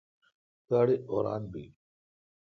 گاڑی 0.69 0.95
اوران 1.09 1.43
بیل۔ 1.51 1.71